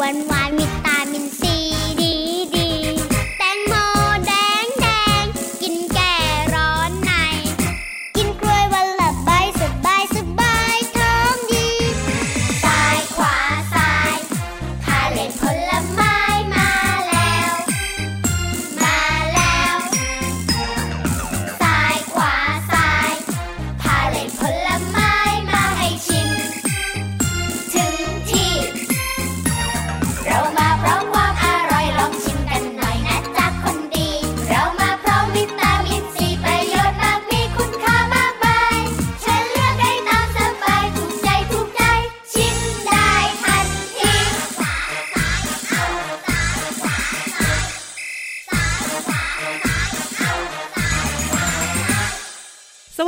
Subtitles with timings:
[0.00, 0.49] one, one.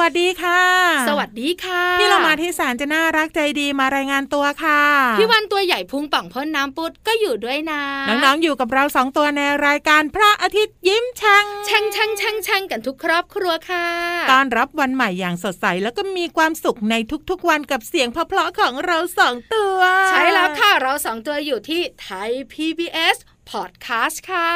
[0.01, 0.61] วัสดีค่ะ
[1.09, 4.83] สวัสดีค่ะพี่เรามาที่สารจะน่ารักใจดีมารายงานตัวค่ะ
[5.19, 13.87] พี่วันตัวใหญ่พุงป่องพ่นน้ำปุดก็อยู่ด้วยนะ น้องๆอยู่กับเราสองตัวในรายการพระอาทิตย์ยิ้มช่างช่างช่างช่างช่างกันทุกครอบครัวค่ะ
[14.33, 16.95] ตอนรับวันใหม่อย่างสดใสแล้วก็มีความสุขใน
[17.31, 19.79] ทุกๆวันกับเสียงเพราะๆของเราสองตัว
[20.11, 23.17] ใช่แล้วค่ะเราสองตัวอยู่ที่ไทย PBS
[23.53, 24.53] พอดแคสต์ค่ะ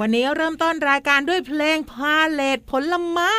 [0.00, 3.34] วันนี้เริ่มต้นรายการด้วยเพลงพาเลตผลไม้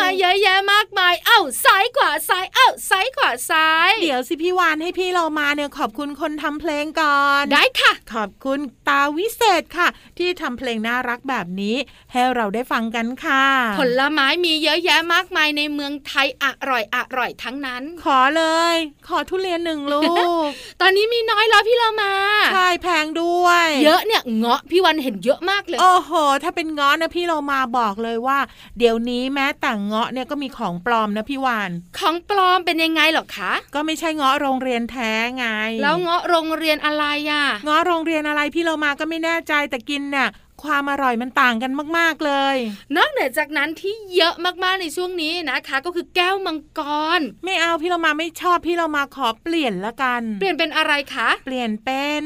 [0.00, 9.88] มาเยอะแยะมากมาย เอ้าซ้ายขวาซ้ายเอ้าซ้ายขวาซ้าย เดี๋ยวสิพี่วานให้พี่เรามาเนี่ยขอบคุณคนทำเพลงก่อน ได้ค่ะ ขอบคุณตาวิเศษค่ะ
[10.18, 11.76] ที่ทำเพลงน่ารักแบบนี้
[12.12, 13.44] ให้เราได้ฟังกันค่ะ
[13.80, 18.74] ผลไม้มีเยอะแยะมากมายในเมืองไทยอร่อยอร่อยทั้งนั้น ขอเลย
[19.08, 20.02] ขอทุเรียนหนึ่งลู
[20.46, 20.48] ก
[20.80, 22.12] ตอนนี้มีน้อยแล้วพี่เรามา
[22.52, 26.12] ใช่แพงด้วย เยอะเนี่ยเงาะพี่วันเห็นเยอะมากเลย โอ้โห
[26.42, 28.38] ถ้าเป็นเงาะนะพี่เรามาบอกเลยว่า
[28.78, 35.46] เดี๋ยวนี้แม้แต่เงาะเนี่ยก็มีของปลอมนะพี่วานของปลอมเป็นยังไงหรอคะ ก็ไม่ใช่เงาะโรงเรียนแท้ไง
[35.82, 40.28] แล้วเงาะโรงเรียนอะไรอะเงาะโรงเรียนอะไรพี่เรามาก็ไม่แน่ใจแต่กินเนี่ย
[40.64, 42.56] ความอร่อยมันต่างกันมาก ๆเลย
[42.96, 44.34] นอกเหนือจากนั้นที่เยอะ
[44.64, 46.80] มากๆในช่วงนี้นะคะ ก็คือแก้วมังก
[47.18, 52.24] ร ไม่เอาพี่เรามาไม่ชอบพี่เรามาขอเปลี่ยนละกัน เปลี่ยนเป็นอะไรคะ เปลี่ยนเป็น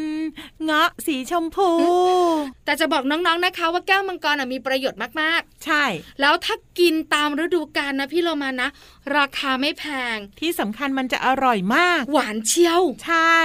[0.65, 1.71] เงาะสีชมพู
[2.65, 5.85] แต่จะบอกน้องๆนะคะ ว่าแก้วมังกรมีประโยชน์มากๆ ใช่
[6.21, 8.69] แล้วถ้ากินตามฤดูกาลนะพี่เรามานะ
[9.17, 13.39] ราคาไม่แพง ที่สำคัญมันจะอร่อยมาก หวานเชียว ใช่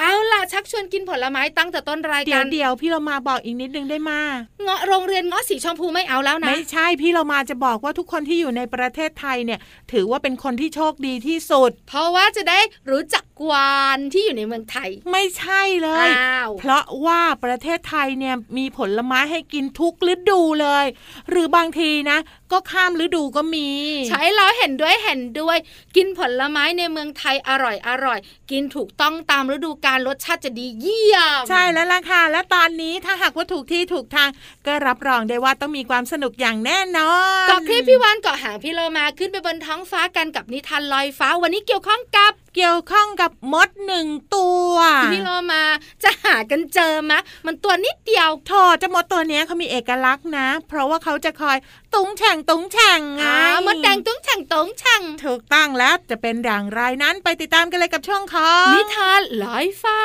[0.00, 4.20] เอาล่ะชักชวนกินผลไม้ตั้งแต่ต้นรายการเดี๋ยวพี่เรามาบอกอีกนิดนึงได้มา
[4.62, 9.60] เงาะโรงเรียนง้อสีชมพูไม่เอาแล้วนะไม่ใช่พี่เรามาจะบอกว่าทุกคนที่อยู่ในประเทศไทยเนี่ย
[9.92, 12.60] ถือว่าเป็นคนที่โชคดีที่สุด เพราะว่าจะได้
[12.90, 20.84] รู้จัก กวานที่อยู่ในเมืองไทย ไม่ใช่เลยอ้าวเพราะว่าประเทศไทยเนี่ยมีผลไม้ให้กินทุกฤดูเลย
[21.30, 22.18] หรือบางทีนะ
[22.52, 23.68] ก็ข้ามฤดูก็มี
[24.08, 25.56] ใช้แล้วเห็นด้วยเห็นด้วย
[25.96, 28.18] กินผลไม้ในเมืองไทยอร่อยอร่อย
[28.50, 34.28] กินถูกต้องตามฤดูกาลรสชาติจะดีเยี่ยม ใช่แล้วล่ะค่ะ และตอนนี้ถ้าหากว่าถูกที่ถูกทาง
[34.66, 37.12] ก็รับรองได้ว่าต้องมีความสนุกอย่างแน่นอ
[37.44, 44.74] นเกาะคลิปพี่วานเกาะหางพี่โลมาขึ้นไปบนท้องฟ้ากันกับนิทานลอยฟ้าวันนี้เกี่ยวข้องกับ เกี่ยวข้องกับมดหนึ่งตัว
[45.12, 45.64] พี่โลมา
[46.02, 51.56] จะหากันเจอมะ มันตัวนิดเดียวโถเจะมดตัวนี้เขามีเอกลักษณ์นะ เพราะว่าเขาจะคอย
[51.94, 53.24] ตุ้งแฉ่งตุ้งแฉ่งไง
[53.66, 60.00] มดแดงตุ้งแฉ่งตุ้งแฉ่งถูกต้องแล้วจะเป็นอย่างไรนั้นไปติดตามกันเลยกับช่วงของนิทานลอยฟ้า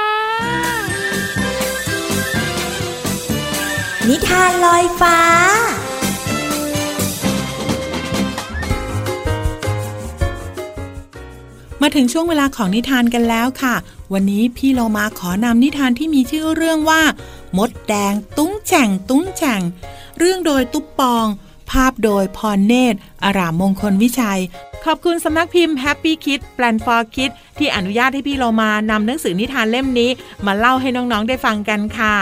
[4.09, 5.17] นิทานลอยฟ้า
[11.85, 13.75] มาถึงช่วงเวลาของนิทานกันแล้วค่ะ
[14.13, 17.01] วันนี้พี่เรามาขอนำนิทานที่มีชื่อเรื่องว่า
[17.57, 19.61] มดแดงตุ้งแฉ่งตุ้งแฉ่ง
[20.19, 21.25] เรื่องโดยตุ๊บปอง
[21.71, 24.41] ภาพโดยพรเนตร อารามมงคลวิชัย
[24.85, 30.09] ขอบคุณสำนักพิมพ์ Happy Kid Plan for Kids ที่อนุญาตให้พี่เรามานำหนังสือนิทานเล่มนี้
[30.45, 32.15] มาเล่าให้น้องๆได้ฟังกันค่ะ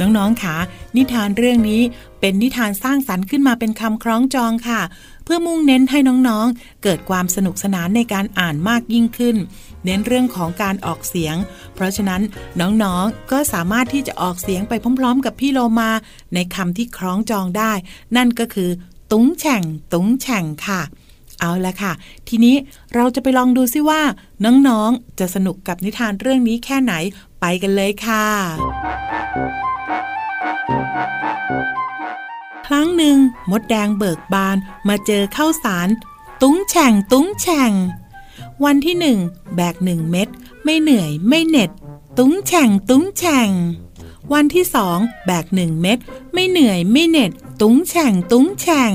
[0.00, 0.56] น้องๆค่ะ
[0.96, 1.82] นิทานเรื่องนี้
[2.20, 4.80] เป็นนิทานสร้างสรรค์ขึ้นมาเป็นคำคล้องจองค่ะ
[5.24, 5.98] เพื่อมุ่งเน้นให้
[6.28, 9.36] น้องๆ เกิดความสนุกสนานในการอ่านมากยิ่งขึ้น
[9.84, 11.36] เน้นเรื่องของการออกเสียง
[11.74, 12.22] เพราะฉะนั้น
[12.60, 15.90] น้องๆ ก็สามารถที่จะออกเสียงไปพร้อมๆ กับพี่โลมา
[16.34, 17.72] ในคำที่คล้องจองได้
[18.16, 18.70] นั่นก็คือ
[19.12, 19.62] ตุ้งแฉ่ง
[19.92, 20.80] ตุ้งแฉ่งค่ะ
[21.40, 21.92] เอาละค่ะ
[22.28, 22.56] ทีนี้
[22.94, 24.02] เราจะไปลองดูซิว่า
[24.44, 26.94] น้องๆ จะสนุกกับนิทานเรื่องนี้แค่ไหน
[27.40, 28.24] ไปกันเลยค่ะ
[32.66, 33.16] ครั้งหนึ่ง
[33.50, 34.56] มดแดงเบิกบาน
[34.88, 35.88] มาเจอข้าวสาร
[36.42, 37.72] ตุ้งแฉ่งตุ้งแฉ่ง
[38.64, 39.18] วันที่หนึ่ง
[39.56, 40.28] แบกหนึ่งเม็ด
[40.64, 41.70] ไม่เหนื่อยไม่เหน็ด
[42.18, 43.50] ตุ้งแฉ่งตุ้งแฉ่ง
[44.32, 45.98] วันที่สองแบกหนึ่งเม็ด
[46.32, 47.30] ไม่เหนื่อยไม่เหน็ด
[47.60, 48.92] ตุ้งแฉ่งตุ้งแฉ่ง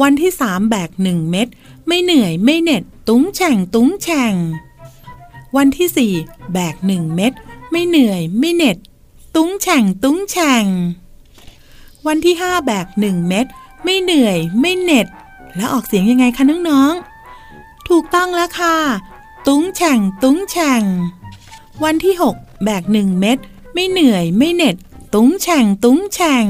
[0.00, 1.48] วันที่สามแบกหนึ่งเม็ด
[1.86, 4.34] ไม่เหนื่อยไม่เหน็ด ตุ้งแฉ่งตุ้งแฉ่ง
[5.56, 6.12] วันที่สี่
[6.52, 7.32] แบกหนึ่งเม็ด
[7.70, 8.76] ไม่เหนื่อยไม่เหน็ด
[9.36, 10.64] ตุ้งแฉ่งตุ้งแฉ่ง
[12.08, 13.46] วันที่ห้าแบกหนึ่งเม็ด
[13.84, 15.06] ไม่เหนื่อย ไม่เหน็ด
[15.56, 18.76] แล้วออกเสียงยังไงคะน้องๆ ถูกต้องแล้วค่ะ
[19.48, 20.82] ตุ้งแฉ่ง ตุ้งแฉ่ง
[21.84, 23.38] วันที่หกแบกหนึ่งเม็ด
[23.74, 24.76] ไม่เหนื่อย ไม่เหน็ด
[25.14, 26.46] ตุ้งแฉ่ง ตุ้งแฉ่ง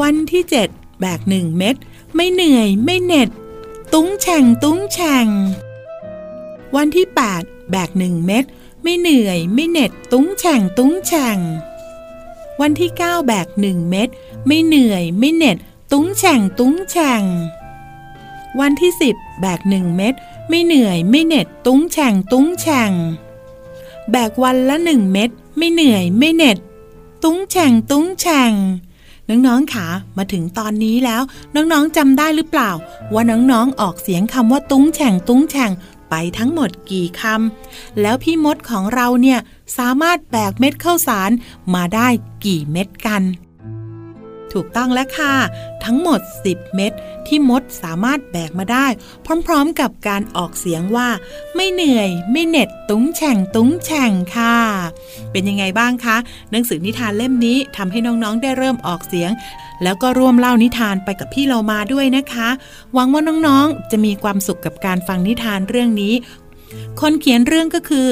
[0.00, 0.68] วันที่เจ็ด
[1.00, 1.76] แบกหนึ่งเม็ด
[2.14, 3.28] ไม่เหนื่อย ไม่เหน็ด
[3.94, 5.26] ตุ้งแฉ่ง ตุ้งแฉ่ง
[6.76, 8.44] วันที่แปดแบกหนึ่งเม็ด
[8.82, 11.38] ไม่เหนื่อย ไม่เหน็ด ตุ้งแฉ่ง ตุ้งแฉ่ง
[12.60, 14.08] วันที่ 9 แบกหนึ่งเม็ด
[14.46, 15.56] ไม่เหนื่อยไม่เหน็ด
[15.92, 17.22] ตุ้งแฉ่งตุ้งแฉ่ง
[18.60, 20.14] วันที่ 10 แบกหนึ่งเม็ด
[20.48, 22.92] ไม่เหนื่อยไม่เหน็ด ตุ้งแฉ่งตุ้งแฉ่ง
[24.10, 26.58] แบกวันละหนึ่งเม็ดไม่เหนื่อยไม่เหน็ด
[27.24, 28.52] ตุ้งแฉ่งตุ้งแฉ่ง
[29.28, 29.86] น้องๆขา
[30.16, 31.22] มาถึงตอนนี้แล้ว
[31.54, 32.70] น้องๆจำได้หรือเปล่า
[33.12, 35.70] ว่าน้องๆออกเสียงคำว่า ตุ้งแฉ่งตุ้งแฉ่ง
[36.10, 39.38] ไปทั้งหมดกี่คำแล้วพี่มดของเราเนี่ย
[39.78, 41.30] สามารถแบกเม็ดข้าวสาร
[41.74, 42.08] มาได้
[42.44, 43.22] กี่เม็ดกัน
[44.54, 45.34] ถูกต้องแล้วค่ะ
[45.84, 46.92] ทั้งหมด 10 เม็ด
[47.26, 48.86] ที่มดสามารถแบกมาได้
[49.46, 51.08] พร้อมๆกับการออกเสียงว่า
[51.54, 54.56] ไม่เหนื่อย ไม่เหน็ดตุ้งแฉ่งตุ้งแฉ่งค่ะ
[55.32, 56.16] เป็นยังไงบ้างคะ
[56.50, 59.30] หนังสือนิทานเล่มนี้ทำให้น้องๆได้เริ่มออกเสียง
[59.82, 62.48] แล้วก็ร่วมเล่านิทานไปกับพี่เรามาด้วยนะคะ
[62.94, 66.14] หวังว่าน้องๆจะมีความสุขกับการฟังนิทานเรื่องนี้
[67.00, 68.08] คนเขียนเรื่องก็คือ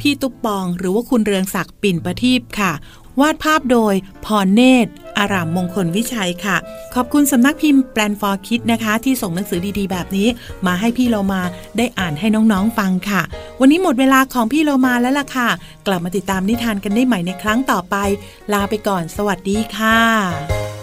[0.00, 2.72] พี่ตุ๊บปองหรือว่าคุณเรืองศักดิ์ปิ่นประทีปค่ะ
[3.20, 3.94] วาดภาพโดย
[4.24, 6.56] พรเนตร อารามมงคลวิชัยค่ะ
[6.94, 10.28] ขอบคุณสำนักพิมพ์แปลนฟอร์คิดนะคะ ที่ส่งหนังสือดีๆ แบบนี้
[10.66, 11.42] มาให้พี่เรามา
[11.76, 13.22] ได้อ่านให้น้องๆฟังค่ะ
[13.60, 15.48] วันนี้หมดเวลาของพี่เรามาแล้วล่ะค่ะ
[15.86, 17.96] กลับมาติดตามนิทานกันได้ใหม่ในครั้งต่อไป
[18.52, 20.79] ลาไปก่อน สวัสดีค่ะ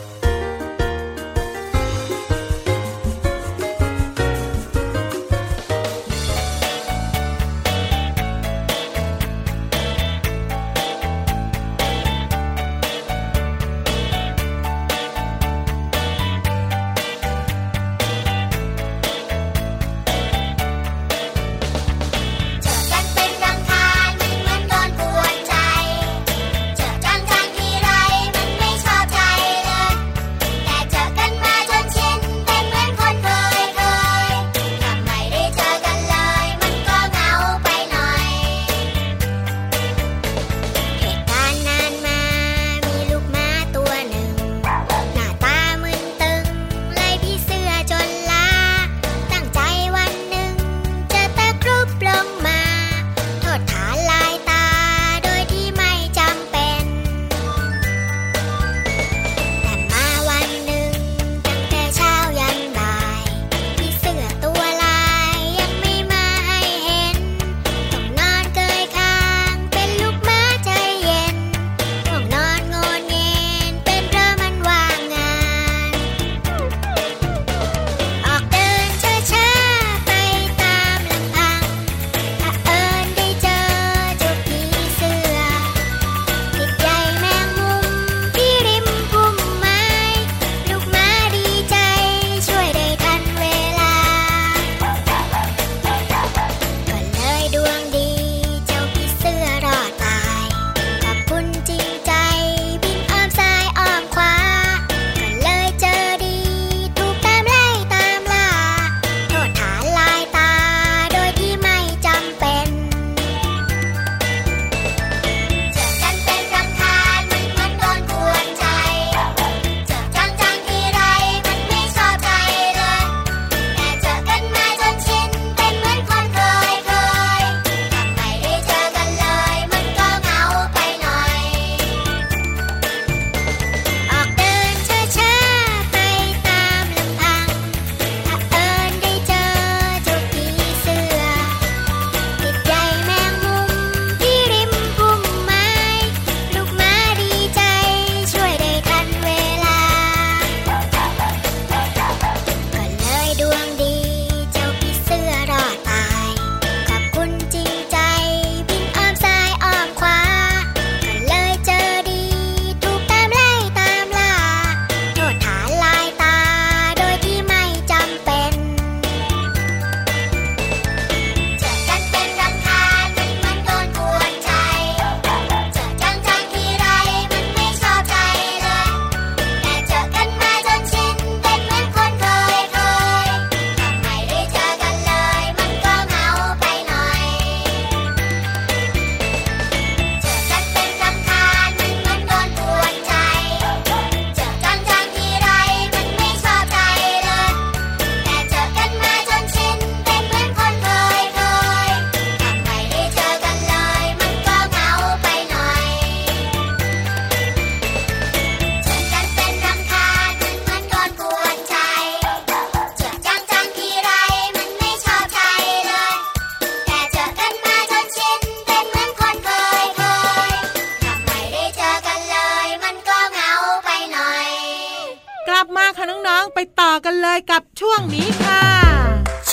[225.98, 228.64] คะน้องๆไปต่อกันเลยกับช่วงนี้ค่ะ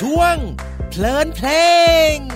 [0.00, 0.36] ช่วง
[0.88, 1.48] เพลินเพล
[2.14, 2.33] ง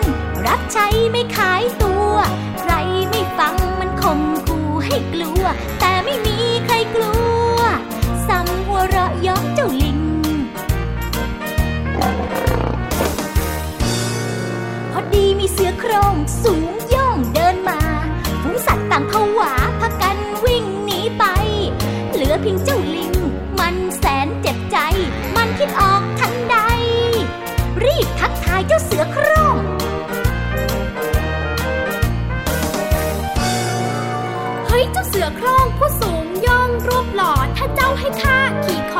[0.00, 0.02] น
[0.46, 2.10] รับใช้ไม่ขายตัว
[2.60, 2.72] ใคร
[3.08, 5.44] ไม่ฟังมันข่มขู่ให้กลัว
[5.80, 6.36] แต่ไม่มี
[6.66, 7.14] ใครกลั
[7.56, 7.58] ว
[8.28, 10.00] ซ้ำหัวเราะยอกเจ้าลิง
[14.92, 16.75] พอดีมีเสือโครงสูง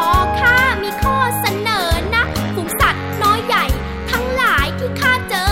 [0.06, 3.64] ขอข้ามีข้อเสนอนะฝูงสัตว์น้อยใหญ่
[4.10, 5.46] ทั้งหลายที่ข้าเจอ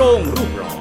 [0.00, 0.72] รงรูปหล่อ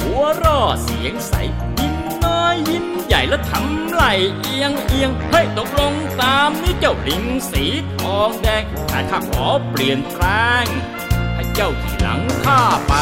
[0.00, 1.32] หัวร่อเสียงใส
[1.78, 4.04] ยิ้มน้อยยิ้มใหญ่แล้วทำไหล
[4.40, 10.24] เอียงเอียงให้ตกลงตามนี่เจ้าลิงสีทองแดงแต่ข้าขอเปลี่ยนแปล
[10.62, 10.64] ง
[11.34, 12.94] ให้เจ้าขี่หลังข้าไป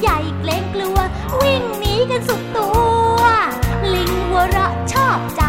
[0.00, 0.98] ใหญ่เกรงกลัว
[1.40, 2.70] วิ่งหนีกันสุดตั
[3.18, 3.22] ว
[3.94, 5.42] ลิงหัวเราะชอบใจ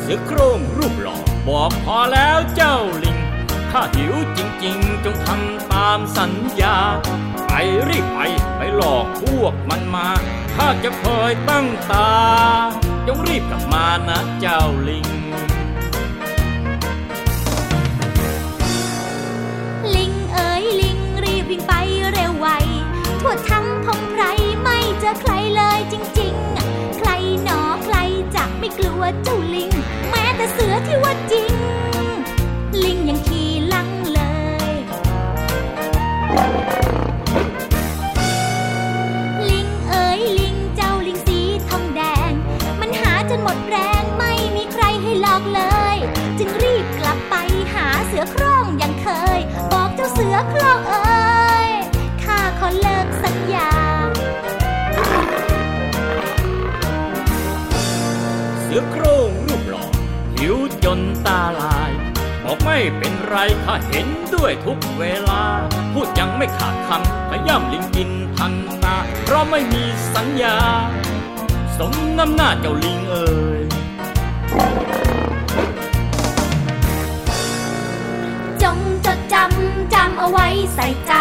[0.00, 3.18] เสือโครงรูปหล่อบอกพอแล้วเจ้าลิง
[3.70, 6.76] ถ้าหิวจริงๆ จงทำตามสัญญา
[7.46, 7.52] ไป
[7.88, 8.18] รีบไป
[8.56, 10.08] ไปหลอกพวกมันมา
[10.54, 12.10] ข้าจะคอยตั้งตา
[13.06, 15.17] จงรีบกลับมานะเจ้าลิง
[23.20, 24.22] ทั่วทั้งพงไพร
[24.62, 27.10] ไม่เจอใครเลยจริงๆ ใคร
[27.42, 27.96] หนอใคร
[28.34, 29.70] จะไม่กลัวเจ้าลิง
[30.10, 31.52] แม้แต่เสือที่ว่าจริง
[32.84, 34.20] ลิงยังขี่ลังเล
[34.70, 34.72] ย
[39.50, 42.32] ลิงเอ๋ยลิงเจ้าลิงสีทองแดง
[42.80, 45.62] มันหาจนหมดแรงไม่มีใครให้หลอกเล
[45.94, 45.96] ย
[46.38, 47.34] จึงรีบกลับไป
[47.74, 49.08] หาเสือโคร่งอย่างเค
[49.38, 49.40] ย
[49.72, 51.07] บอกเจ้าเสือโคร่งเอ้ย
[60.84, 61.90] จนตาลาย
[62.44, 65.42] บอกไม่เป็นไรข้าเห็นด้วยทุกเวลา
[65.92, 68.54] พูดยังไม่ขาดคำพย่ำลิงกินทัน
[68.84, 69.82] ตา เพราะไม่มี
[70.14, 70.56] สัญญา
[71.78, 73.28] สมน้ำหน้าเจ้าลิงเอ๋
[73.60, 73.62] ย
[78.62, 81.14] จงจดจำจำเอาไว้ใส่ใจ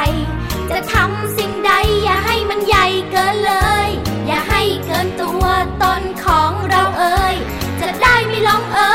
[0.70, 1.72] จะทำสิ่งใด
[2.04, 3.54] อย่าให้มันใหญ่เกินเล
[3.88, 3.90] ย
[4.28, 5.46] อย่าให้เกินตัว
[5.84, 7.36] ตนของเราเอ่ย
[7.82, 8.90] จะได้ไม่ลองเอ่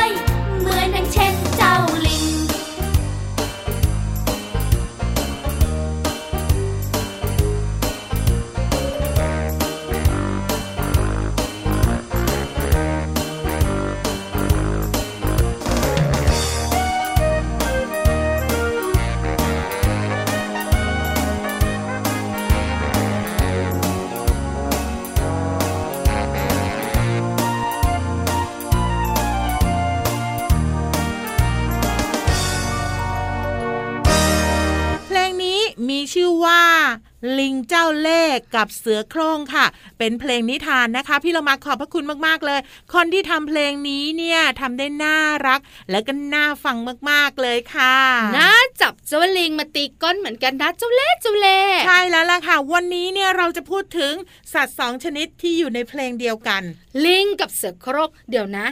[37.69, 39.65] เจ้าเล่ห์กับเสือโคร่งค่ะ
[39.97, 42.59] เป็นเพลงนิทานนะคะ พี่เรามาขอบพระคุณมากๆเลย
[42.93, 45.59] คนที่ทำเพลงนี้เนี่ยทำได้น่ารัก
[45.91, 46.77] และก็น่าฟัง
[47.09, 47.95] มากๆเลยค่ะ
[48.37, 54.13] น่าจับเจ้าลิงมาตีก้นเหมือนกันนะเจ้าเล่ห์เจ้าเล่ห์ใช่แล้วล่ะค่ะ วันนี้เนี่ยเราจะพูดถึง
[54.53, 56.61] สัตว์สองชนิดที่อยู่ในเพลงเดียวกัน
[57.05, 58.67] ลิงกับเสือโครกเดี๋ยวนะ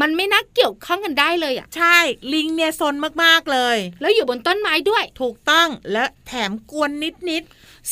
[0.00, 1.98] มันไม่น่าเกี่ยวข้องกันได้เลยอะใช่
[2.32, 7.44] ลิงเนี่ยซนมากๆเลย แล้วอยู่บนต้นไม้ด้วย ถูกต้อง และแถมกวนนิด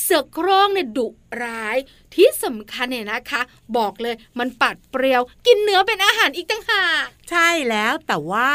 [0.03, 1.07] เสือโคร่งเนี่ยดุ
[1.43, 1.77] ร้าย
[2.15, 3.43] ที่สำคัญเนี่ยนะคะ
[3.77, 8.53] บอกเลยมันปัดเปรียว กินเนื้อเป็นอาหารอีกตั้งหากๆใช่แล้วแต่ว่า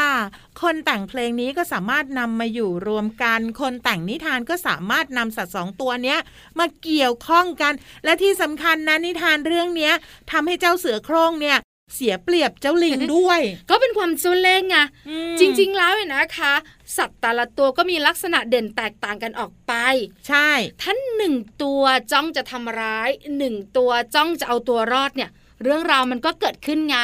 [0.62, 6.18] คนแต่งเพลงนี้ก็สามารถนำมาอยู่รวมกัน คนแต่งนิทานก็สามารถนำสัตว์สองตัวเนี้ย
[6.58, 7.72] มาเกี่ยวข้องกัน
[8.04, 9.92] และที่สำคัญนะนิทานเรื่องเนี้ย
[10.30, 11.58] ทำให้เจ้าเสือโคร่งเนี่ย
[11.94, 14.76] เสียเปรียบเจ้าลิงด้วย ก็เป็นความเจ้าเล่ห์ไง
[15.08, 16.54] อืมจริง ๆ แล้วเนี่ยนะคะ
[16.96, 19.72] สัตว์แต่ละตัวก็มีลักษณะเด่นแตกต่างกันออกไป
[20.28, 20.50] ใช่
[20.82, 25.30] ท่านหนึ่งตัวจ้องจะทำร้ายหนึ่งตัวจ้องจะเอาตัวรอดเนี่ย
[25.64, 26.98] เรื่องราวมันก็เกิดขึ้นไง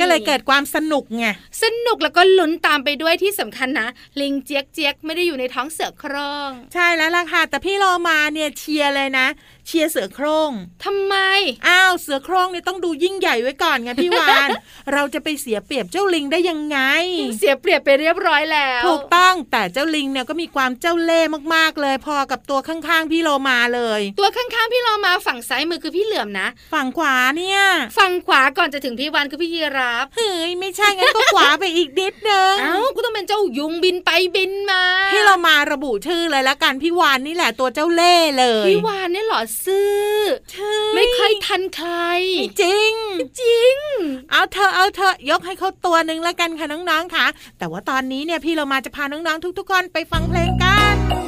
[0.00, 1.26] ก็เลยเกิดความสนุกไง
[1.62, 3.88] สนุกแล้วก็ลุ้นตามไปด้วยที่สำคัญนะ
[4.20, 9.26] ลิงเจี๊ยกเจี๊ยกไม่ได้อยู่ในท้องเสือโคร่งใช่แล้วล่ะค่ะแต่พี่โลมาเนี่ยเชียร์เลยนะ
[9.70, 10.52] เชียร์เสือโคร่ง
[10.84, 11.14] ทำไม
[11.68, 14.48] อ้าวเสือโคร่งเนี่ยต้องดูยิ่งใหญ่ไว้ก่อนไงพี่วาน
[14.92, 16.78] เราจะไปเสียเปรียบเจ้าลิงได้ยังไง
[17.38, 27.60] เสียเปรียบไปเรียบร้อยแล้ว ถูกต้องแต่เจ้าลิงเนี่ยก็มีความเจ้าเล่ห์มากๆเลย พอกับตัวข้างๆพี่โลมาเลย ตัวข้างๆพี่เรามาฝั่งซ้ายมือคือพี่เหลือมนะ ฝั่งขวาเนี่ย
[27.98, 40.18] ฝั่งขวาก่อนจะถึงพี่วันคือพี่ยีราฟเฮ้ยไม่ใช่งั้นก็ขวาไปอีกนิดนึงเอ้าก็ต้องเป็นเจ้ายุงบินไปบินมาพี่เรามาระบุชื่อเลยละกันพี่วานนี่แหละตัวเจ้าเล่ห์เลยพี่วานเนี่ยเหรอซื่อ
[40.52, 41.90] ใช่ไม่เคยทันใคร
[42.38, 42.92] ไม่จริง
[43.40, 43.76] จริง
[44.30, 47.26] เอาเธอะเอาเธอะยกให้เขาตัวหนึ่งแล้วกันค่ะน้องๆค่ะ
[47.58, 51.12] แต่ว่าตอนนี้เนี่ยพี่เรามาจะพาน้องๆทุกๆคนไปฟังเพลงกันม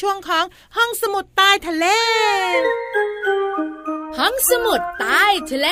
[0.00, 0.44] ช่วงของ
[0.76, 1.86] ห้องสมุดใต้ทะเล
[4.18, 5.68] ห้องสมุดใต้ทะเล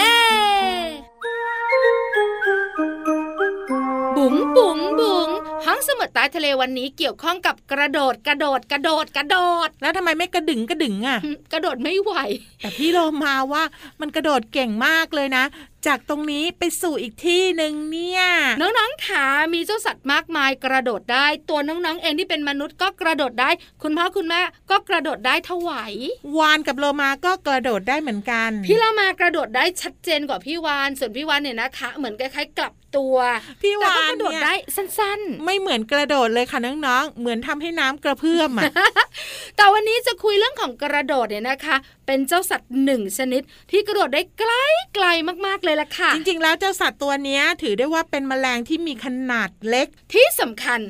[4.16, 5.28] บุ๋งบุ๋งบุ๋ง
[5.66, 9.36] ห้องสมุดใต้ทะเลวันนี้เกี่ยวข้องกับกระโดดกระโดดกระโดดกระโด
[9.66, 12.12] ด แล้วทำไมไม่กระดึงกระดึงอะหึกระโดดไม่ไหว
[12.60, 13.62] แต่พี่โลมาว่า
[14.00, 15.44] มันกระโดดเก่งมากเลยนะ
[15.86, 18.22] จากตรงนี้ไปสู่อีกที่หนึ่งเนี่ย
[18.60, 23.50] น้องๆขามีเจ้าสัตว์มากมายกระโดดได้ ตัวน้องๆเองที่เป็นมนุษย์ก็กระโดดได้
[23.82, 25.94] คุณพ่อคุณแม่ก็กระโดดได้ถวาย
[26.38, 33.16] วานกับโลมาก็กระโดดได้เหมือนกัน พี่เรามากระโดดได้ชัดเจนกว่าพี่วาน ส่วนพี่วานเนี่ยนะคะ เหมือนคล้ายๆกลับตัว
[33.62, 44.52] พี่แต่วาก็นกระโดดเนี่ยได้สั้นไม่เหมือนกระโดดเลยค่ะน้องๆ เหมือนทำให้น้ำกระเพื่อมอะๆแต่วันนี้จะคุยเรื่องของกระโดดเนี่ยนะคะ เป็นเจ้าสัตว์หนึ่งชนิดที่กระโดดได้ไกล
[44.94, 45.06] ไกล
[45.46, 50.80] มากๆเลยล่ะค่ะ จริง ๆ แล้วเจ้าสัตว์ตัวเนี้ยถือได้ว่าเป็นแมลงที่มีขนาดเล็ก ที่สำคัญ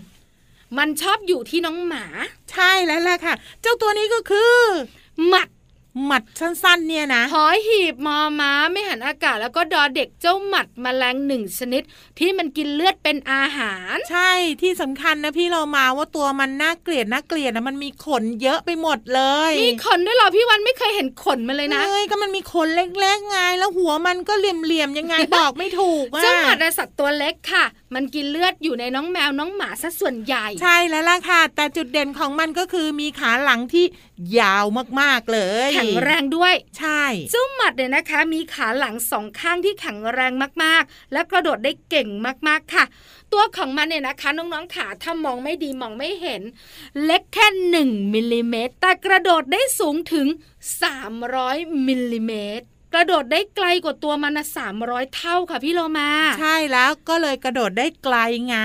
[0.78, 2.04] มันชอบอยู่ที่น้องหมา
[2.52, 4.54] ใช่แล้วล่ะค่ะ เจ้าตัวนี้ก็คือ
[5.26, 5.48] หมัด
[6.04, 11.82] หมัดสั้นๆ เนี่ยนะหอหีบมอม้าไม่หันอากาศแล้วก็ดอเด็กเจ้าหมัดแมลงหนึ่งชนิด
[12.18, 14.30] ที่มันกินเลือดเป็นอาหาร ใช่
[14.62, 33.84] ที่สำคัญนะพี่เรามาว่าตัวมันน่าเกลียดน่าเกลียดนะมันมีขนเยอะไปหมดเลยมีขนด้วยเหรอพี่วันไม่เคยเห็นขนมันเลยนะเอ้ยก็มันมีขนเล็กๆไงแล้วหัวมันก็เหลี่ยมๆยังไงบอกไม่ถูกอะเจ้าหมัดน่ะสัตว์ตัวเล็กค่ะ มันกินเลือดอยู่ในน้องแมวน้องหมาซะส่วนใหญ่ ใช่แล้วล่ะค่ะ แต่จุดเด่นของมันก็คือมีขาหลังที่
[34.40, 34.64] ยาว
[35.00, 40.32] มากๆเลยแข็งแรงด้วย ใช่เจ้าหมัดเนี่ยนะคะ มีขาหลังสองข้างที่แข็งแรง
[40.64, 42.08] มากๆ และกระโดดได้เก่ง
[42.48, 42.84] มากๆค่ะ
[43.32, 46.42] ตัวของมันเนี่ยนะคะ น้องๆขาถ้ามองไม่ดีมองไม่เห็น
[47.04, 50.26] เล็กแค่หนึ่งมิลลิเมตรแต่กระโดดได้สูงถึง
[51.06, 58.56] 300มิลลิเมตร กระโดดได้ไกลกว่าตัวมันนะสามร้อยเท่าค่ะพี่โลมา ใช่แล้วก็เลยกระโดดได้ไกลไง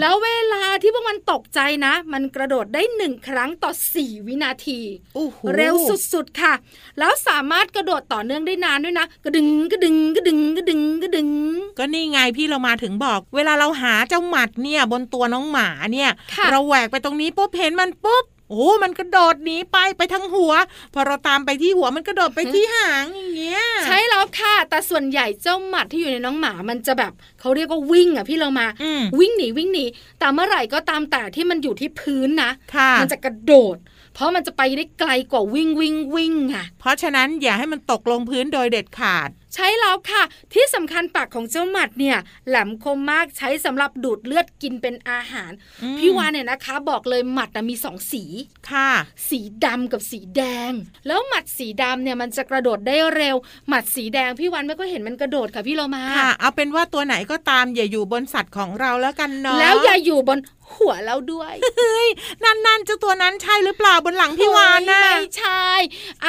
[0.00, 4.80] แล้วเวลาที่พวกมันตกใจนะ มันกระโดดได้หนึ่งครั้งต่อ4วินาที
[5.14, 5.74] โอ้โหเร็ว
[6.12, 6.54] สุดๆค่ะ
[6.98, 11.30] แล้วสามารถกระโดดต่อเนื่องได้นานด้วยนะกระดึงกระดึงกระดึงกระดึงกระดึง
[11.78, 20.52] ก็นี่ไงพี่เรามาถึงบอก เวลาเราหาเจ้าหมัดเนี่ยบนตัวน้องหมาเนี่ยค่ะเราแหวกไปตรงนี้ปุ๊บเห็นมันปุ๊บ โอ้มันกระโดดหนีไปไปทั้งหัว
[20.94, 29.84] พอเราตามไปที่หัวมันกระโดดไปที่หางอย่างเงี้ยใช่แล้วค่ะ แต่ส่วนใหญ่เจ้าหมัดที่อยู่ในน้องหมามันจะแบบเขาเรียกว่าวิ่งอะพี่เรามาอืมวิ่งหนีวิ่งหนี
[30.18, 33.78] แต่เมื่อไหร่ก็ตามแต่ที่มันอยู่ที่พื้นนะค่ะมันจะกระโดด
[34.14, 48.24] เพราะมันจะไปได้ไกลกว่าวิ่งวิ่งวิ่งค่ะเพราะฉะนั้นอย่าให้มันตกลงพื้นโดยเด็ดขาดใช่แล้วค่ะ ที่สำคัญปากของเจ้าหมัดเนี่ย แหลมคมมากใช้สำหรับดูดเลือดกินเป็นอาหารอืมพี่วานเนี่ยนะคะ บอกเลยหมัดนะมีสองสี
[48.70, 48.90] ค่ะ
[49.28, 50.72] สีดำกับสีแดง
[51.06, 53.36] แล้วหมัดสีดำเนี่ยมันจะกระโดดได้เร็ว
[53.68, 60.38] หมัดสีแดงพี่วันไม่ก็เห็นมันกระโดดค่ะพี่โลมาค่ะ เอาเป็นว่าตัวไหนก็ตามอย่าอยู่บนสัตว์ของเราแล้วกันเนาะแล้วอย่าอยู่บน
[60.76, 62.08] หัวเราด้วย เฮ้ย
[62.44, 65.68] นั่นๆเจ้าตัวนั้นใช่หรือเปล่าบนหลังพี่วานน่ะเฮ้ยไม่ใช่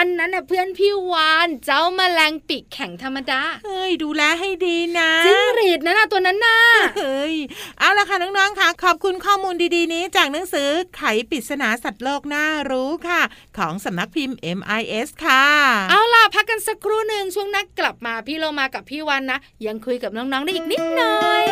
[0.01, 6.59] อันนั้นน่ะเพื่อนพี่วานเจ้าแมลงปีกแข็งธรรมดาเฮ้ยดูแลให้ดีนะจิ้งหรีดนั่นน่ะตัวนั้นน่ะ
[6.97, 7.35] เฮ้ย
[7.79, 13.21] เอาละค่ะน้องๆค่ะ ขอบคุณข้อมูลดีๆนี้ จากหนังสือไขปริศนาสัตว์โลกน่ารู้ค่ะ
[13.57, 15.45] ของสำนักพิมพ์ MIS ค่ะ
[15.89, 21.45] เอาล่ะพักกันสักครู่หนึ่งช่วงนักกลับมาพี่โลมากับพี่วันนะ ยังคุยกับน้องๆได้อีกนิดหน่อย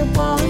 [0.00, 0.49] the want.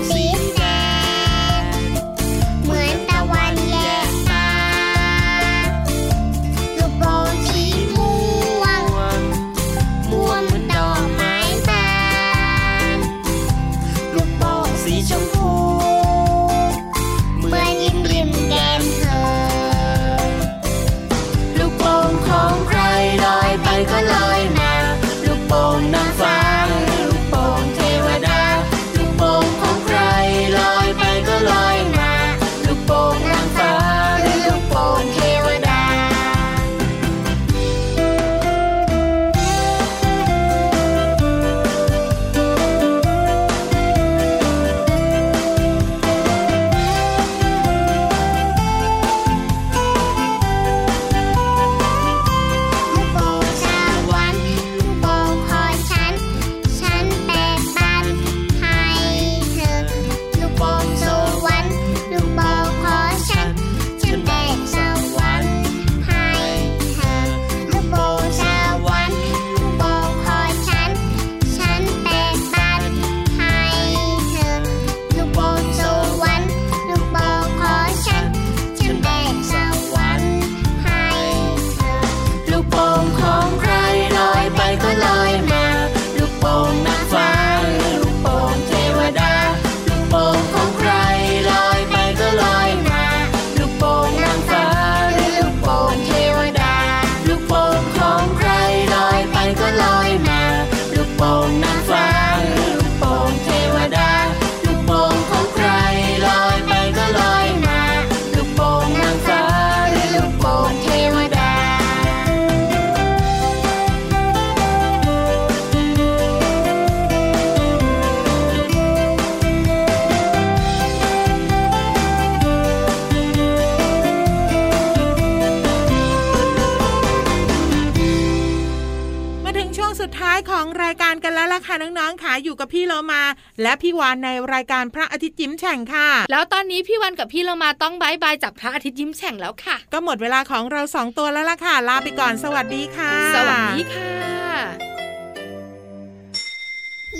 [132.73, 133.23] พี่เรามา
[133.63, 144.11] และพี่วานในรายการพระอาทิตย์ยิ้มแฉ่งค่ะ แล้วตอนนี้พี่วันกับพี่เรามาต้องบายบายจากพระอาทิตย์ยิ้มแฉ่งแล้วค่ะ ก็หมดเวลาของเราสองตัวแล้วล่ะค่ะ ลาไปก่อนสวัสดีค่ะ สวัสดีค่ะ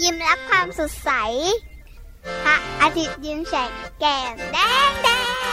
[0.03, 1.11] ยิ้มรับความสดใส
[2.45, 4.59] พระอาทิตย์ยิ้มแฉกแก้มแด
[4.89, 5.09] งแด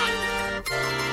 [0.07, 1.06] ง